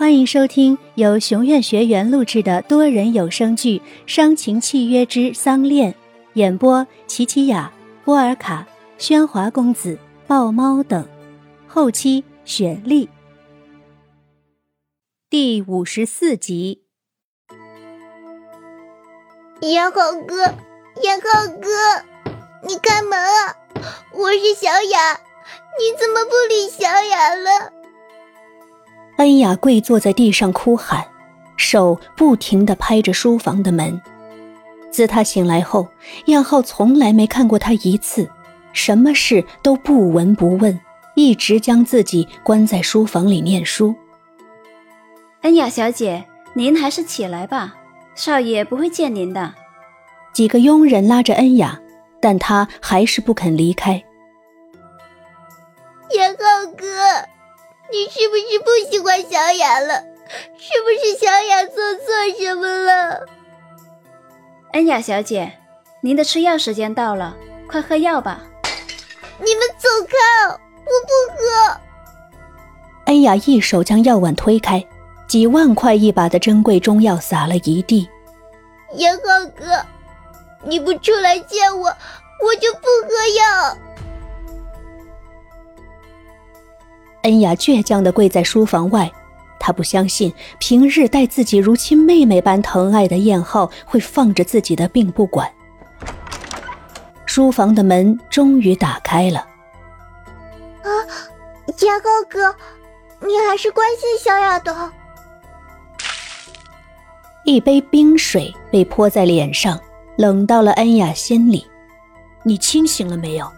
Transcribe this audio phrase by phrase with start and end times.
[0.00, 5.92] 欢迎收听由熊院学员录制的多人有声剧《伤情契约之丧恋》，
[6.32, 7.70] 演播：琪琪雅、
[8.02, 8.66] 波尔卡、
[8.98, 11.06] 喧哗公子、豹猫等，
[11.68, 13.10] 后期雪莉。
[15.28, 16.82] 第五十四集。
[19.60, 20.54] 严浩哥，
[21.02, 21.68] 严浩哥，
[22.66, 23.54] 你开门啊！
[24.14, 25.20] 我是小雅，
[25.78, 27.79] 你怎么不理小雅了？
[29.20, 31.06] 恩雅跪坐在地上哭喊，
[31.58, 34.00] 手不停地拍着书房的门。
[34.90, 35.86] 自他醒来后，
[36.24, 38.30] 燕浩从来没看过他一次，
[38.72, 40.80] 什么事都不闻不问，
[41.16, 43.94] 一直将自己关在书房里念书。
[45.42, 46.24] 恩雅小姐，
[46.54, 47.74] 您还是起来吧，
[48.14, 49.52] 少爷不会见您的。
[50.32, 51.78] 几个佣人拉着恩雅，
[52.22, 54.02] 但她还是不肯离开。
[56.12, 56.86] 燕浩哥。
[57.92, 60.04] 你是不是不喜欢小雅了？
[60.56, 62.04] 是不是小雅做错
[62.38, 63.26] 什么了？
[64.72, 65.58] 恩雅小姐，
[66.00, 67.36] 您的吃药时间到了，
[67.68, 68.42] 快喝药吧。
[69.38, 71.80] 你们走开，我不喝。
[73.06, 74.86] 恩雅一手将药碗推开，
[75.26, 78.08] 几万块一把的珍贵中药洒了一地。
[78.92, 79.22] 严浩
[79.58, 79.84] 哥，
[80.62, 83.26] 你不出来见我，我就不喝
[87.30, 89.08] 恩雅倔强地跪在书房外，
[89.60, 95.48] 她不相信平日待自己如亲妹妹般疼爱的燕浩会放着自己的病不管。
[97.24, 99.38] 书房的门终于打开了。
[100.82, 100.90] 啊，
[101.78, 102.56] 燕浩哥，
[103.20, 104.92] 你还是关心小雅的。
[107.44, 109.78] 一杯冰水被泼在脸上，
[110.16, 111.64] 冷到了恩雅心里。
[112.42, 113.48] 你清醒了没有？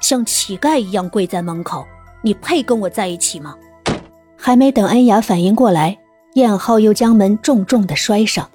[0.00, 1.86] 像乞丐一样跪在门口。
[2.22, 3.56] 你配跟我在一起吗？
[4.36, 5.98] 还没等恩雅反应过来，
[6.34, 8.48] 燕浩又将门重重的摔上。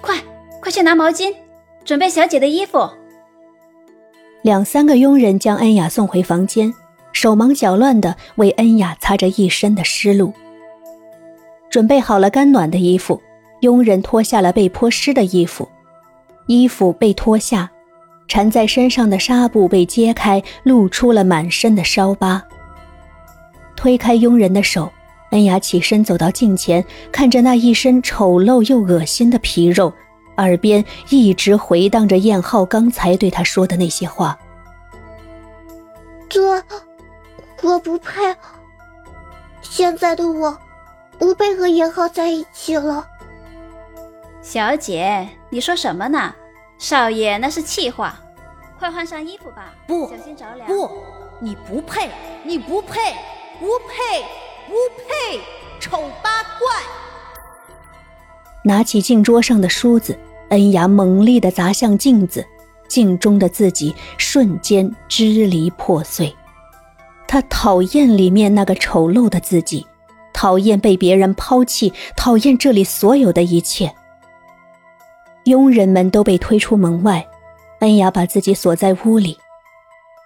[0.00, 0.16] 快，
[0.60, 1.34] 快去拿毛巾，
[1.84, 2.88] 准备小姐的衣服。
[4.42, 6.72] 两三个佣人将恩雅送回房间，
[7.12, 10.32] 手忙脚乱的为恩雅擦着一身的湿漉。
[11.68, 13.20] 准备好了干暖的衣服，
[13.60, 15.68] 佣人脱下了被泼湿的衣服，
[16.46, 17.70] 衣服被脱下。
[18.28, 22.42] 缠在身上的纱布被揭开，露出了满身的烧疤。
[23.76, 24.90] 推开佣人的手，
[25.30, 29.92] 恩雅起身走到镜前，看着那一身丑陋又恶心的皮肉，
[30.38, 34.38] 耳边一直回荡着燕浩刚才对她说的那些话
[36.28, 36.62] ：“这，
[37.62, 38.34] 我不配。
[39.60, 40.56] 现在的我，
[41.18, 43.06] 不配和燕浩在一起了。”
[44.40, 46.34] 小姐，你说什么呢？
[46.78, 48.20] 少爷，那是气话，
[48.78, 49.74] 快换上衣服吧。
[49.86, 50.68] 不，小心着凉。
[50.68, 50.90] 不，
[51.40, 52.10] 你不配，
[52.44, 53.14] 你不配，
[53.58, 54.22] 不配，
[54.68, 55.40] 不配，
[55.80, 56.82] 丑八怪！
[58.62, 60.18] 拿起镜桌上的梳子，
[60.50, 62.46] 恩雅猛力的砸向镜子，
[62.88, 66.34] 镜中的自己瞬间支离破碎。
[67.26, 69.86] 她讨厌里面那个丑陋的自己，
[70.32, 73.94] 讨厌被别人抛弃，讨厌这里所有的一切。
[75.46, 77.26] 佣人们都被推出门外，
[77.80, 79.36] 恩雅把自己锁在屋里。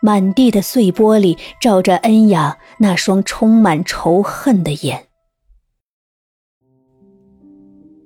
[0.03, 5.05] 满地的碎玻璃照着恩雅那双充满仇恨的眼。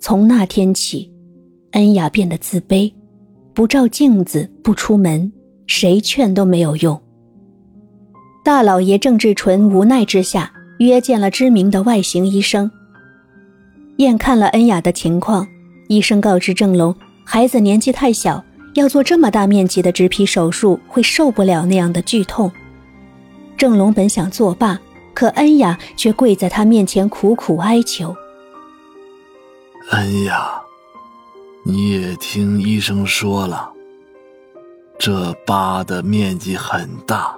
[0.01, 1.13] 从那天起，
[1.71, 2.93] 恩雅变得自卑，
[3.55, 5.33] 不照镜子，不出门，
[5.69, 7.01] 谁劝都没有用。
[8.45, 12.69] 大老爷郑志纯无奈之下约见了知名的外形医生。
[13.99, 15.47] 验看了恩雅的情况，
[15.87, 16.93] 医生告知郑龙。
[17.25, 22.53] 孩子年纪太小，要做这么大面积的植皮手术会受不了那样的剧痛。
[23.57, 24.79] 郑龙本想作罢，
[25.15, 28.15] 可恩雅却跪在他面前苦苦哀求
[29.93, 30.61] ：“恩雅，
[31.65, 33.71] 你也听医生说了，
[34.99, 37.35] 这疤的面积很大，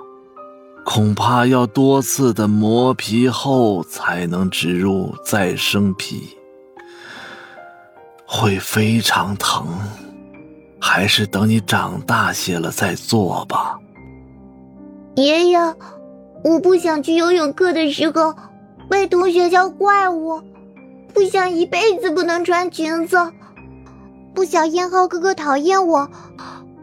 [0.85, 6.37] 恐怕要多次的磨皮后才能植入再生皮。”
[8.37, 9.67] 会非常疼，
[10.79, 13.79] 还是等你长大些了再做吧。
[15.15, 15.59] 爷爷，
[16.45, 18.35] 我不想去游泳课的时候
[18.91, 20.43] 被同学叫怪物，
[21.15, 23.17] 不想一辈子不能穿裙子，
[24.35, 26.07] 不想燕浩哥哥讨厌我，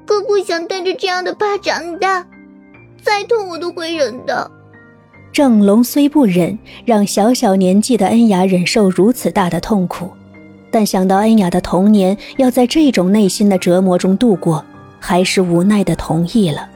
[0.07, 2.25] 更不想带着这样的疤长大，
[3.03, 4.49] 再痛我都会忍的。
[5.31, 10.09] 郑龙虽不忍让小小年纪的恩雅忍受如此大的痛苦。
[10.73, 14.65] 但想到恩雅的童年要在这种内心的折磨中度过，
[14.99, 16.67] 还是无奈的同意了。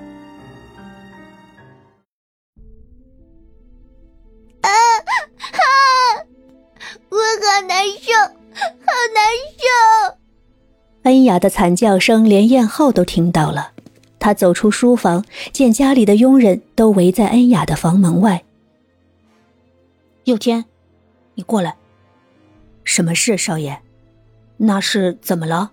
[4.61, 4.69] 啊！
[7.09, 8.13] 好难受，
[8.53, 9.23] 好难
[9.57, 10.17] 受！
[11.03, 13.71] 恩雅的惨叫声连燕浩都听到了。
[14.19, 18.43] 他走出书房，见家里的佣人都围在恩雅的房门外。
[20.25, 20.65] 佑天，
[21.33, 21.75] 你过来。
[22.83, 23.81] 什么事，少爷？
[24.57, 25.71] 那是怎么了？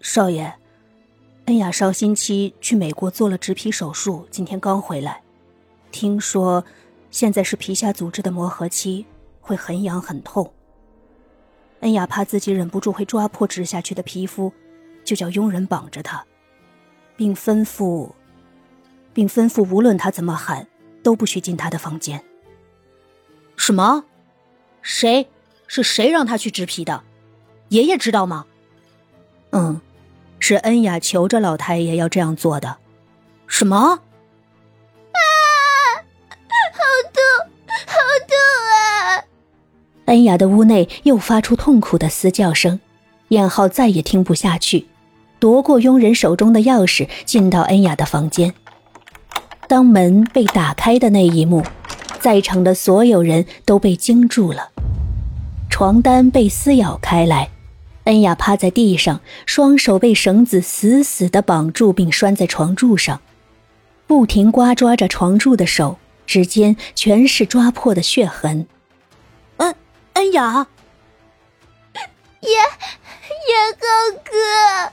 [0.00, 0.52] 少爷，
[1.44, 5.22] 恩雅上星期去美国做了植皮手术，今天刚回来。
[5.92, 6.64] 听说
[7.10, 9.06] 现在是皮下组织的磨合期，
[9.40, 10.52] 会很痒很痛。
[11.80, 14.52] 恩雅怕自己忍不住会抓破植下去的皮肤，
[15.04, 16.24] 就叫佣人绑着她。
[17.16, 18.10] 并吩咐，
[19.14, 20.66] 并吩咐，无论她怎么喊，
[21.02, 22.24] 都不许进她的房间。
[23.56, 24.04] 什么？
[24.82, 25.28] 谁？
[25.68, 27.04] 是谁让她去植皮的？
[27.68, 28.44] 爷爷知道吗？
[29.50, 29.80] 嗯，
[30.38, 32.76] 是恩雅求着老太爷要这样做的。
[33.46, 33.76] 什么？
[33.76, 33.98] 啊！
[36.72, 36.80] 好
[37.12, 37.22] 痛，
[37.86, 37.94] 好
[38.26, 38.36] 痛
[38.72, 39.24] 啊！
[40.06, 42.80] 恩雅的屋内又发出痛苦的嘶叫声，
[43.28, 44.86] 燕浩再也听不下去。
[45.38, 48.54] 夺过佣人手中的钥匙，进到恩雅的房间。
[49.66, 51.62] 当门被打开的那一幕，
[52.20, 54.70] 在场的所有人都被惊住了。
[55.70, 57.50] 床单被撕咬开来，
[58.08, 63.20] 恩雅趴在地上，双手被绳子死死地绑住，并拴在床柱上，
[64.06, 68.66] 不停刮抓着床柱的手，指尖全是抓破的血痕。
[69.58, 69.74] 恩
[70.14, 70.66] 恩雅，
[72.40, 74.92] 叶叶浩哥。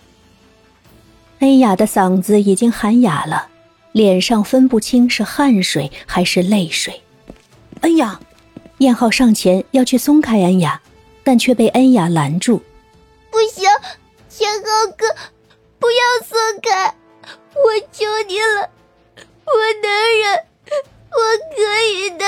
[1.39, 3.47] 恩雅的嗓子已经喊哑了，
[3.93, 7.01] 脸上分不清是汗水还是泪水。
[7.79, 8.19] 恩雅，
[8.79, 10.81] 燕浩上前要去松开恩雅，
[11.23, 12.61] 但却被恩雅拦住。
[14.45, 15.05] 不行，千浩哥，
[15.79, 16.95] 不要松开，
[17.55, 18.69] 我求你了，
[19.45, 19.51] 我
[19.81, 19.89] 能
[20.21, 20.45] 忍，
[21.09, 21.17] 我
[21.55, 22.25] 可以的。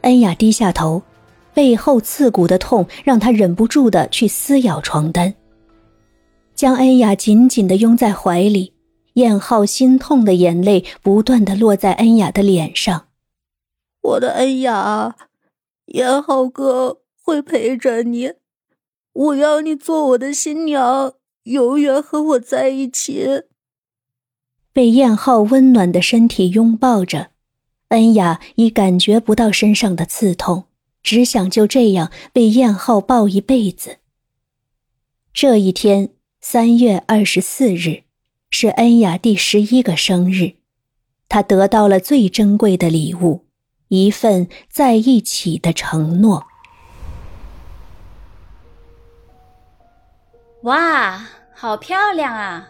[0.00, 1.02] 恩雅低下头，
[1.54, 5.34] 背后刺骨的痛让她忍不住的去撕咬床单。
[6.56, 8.74] 将恩雅紧紧的拥在怀里，
[9.14, 13.06] 燕浩心痛的眼泪不断的落在恩雅的脸上。
[14.02, 15.14] 我的恩雅，
[15.86, 18.32] 燕浩哥会陪着你，
[19.18, 23.42] 我要你做我的新娘，永远和我在一起。
[24.72, 27.30] 被燕浩温暖的身体拥抱着，
[27.88, 30.66] 恩雅已感觉不到身上的刺痛，
[31.02, 33.98] 只想就这样被燕浩抱一辈子。
[35.32, 36.10] 这一天。
[36.40, 38.04] 三月二十四日，
[38.48, 40.52] 是恩雅第十一个生日，
[41.28, 43.44] 她得到了最珍贵的礼物——
[43.88, 46.46] 一份在一起的承诺。
[50.68, 51.18] 哇，
[51.54, 52.68] 好漂亮啊！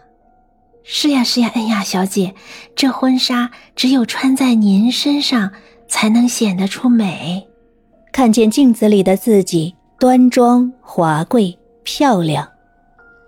[0.83, 2.33] 是呀，是呀，恩雅小姐，
[2.73, 5.51] 这婚纱只有穿在您身上，
[5.85, 7.45] 才能显得出美。
[8.13, 12.47] 看见镜子里的自己，端庄、华贵、漂亮。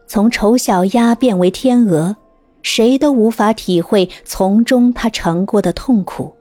[0.08, 2.16] 从丑小鸭变为天鹅，
[2.62, 6.34] 谁都无法体会从中她尝过的痛苦。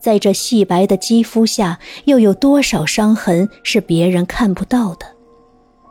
[0.00, 5.06] 在这细白的肌肤下，又有多少伤痕是别人看不到的？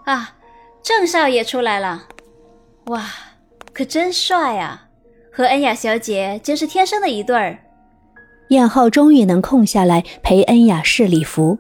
[0.04, 0.36] 啊，
[0.84, 2.08] 郑少爷出来了！
[2.88, 3.06] 哇，
[3.72, 4.88] 可真帅啊！
[5.32, 7.58] 和恩雅小姐真是天生的一对儿。
[8.50, 11.58] 燕浩终于能空下来陪恩雅试礼服。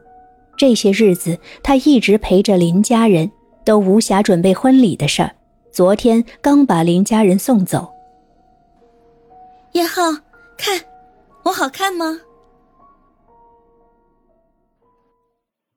[0.57, 3.31] 这些日子，他一直陪着林家人，
[3.63, 5.31] 都无暇准备婚礼的事儿。
[5.71, 7.89] 昨天刚把林家人送走。
[9.71, 10.11] 燕浩，
[10.57, 10.81] 看，
[11.43, 12.19] 我好看吗？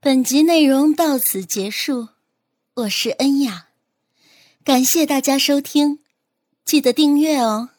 [0.00, 2.08] 本集内容到此结束，
[2.76, 3.68] 我是恩雅，
[4.64, 6.00] 感谢大家收听，
[6.64, 7.70] 记得订阅哦。